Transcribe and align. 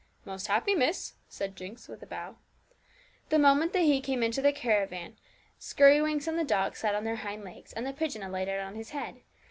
'Most 0.25 0.47
happy, 0.47 0.73
miss,' 0.73 1.13
said 1.29 1.55
Jinx, 1.55 1.87
with 1.87 2.01
a 2.01 2.07
bow. 2.07 2.37
The 3.29 3.37
moment 3.37 3.71
that 3.73 3.83
he 3.83 4.01
came 4.01 4.23
into 4.23 4.41
the 4.41 4.51
caravan, 4.51 5.15
Skirrywinks 5.59 6.27
and 6.27 6.39
the 6.39 6.43
dog 6.43 6.75
sat 6.75 6.95
on 6.95 7.03
their 7.03 7.17
hind 7.17 7.43
legs, 7.43 7.71
and 7.71 7.85
the 7.85 7.93
pigeon 7.93 8.23
alighted 8.23 8.59
on 8.59 8.73
his 8.73 8.89
head. 8.89 9.21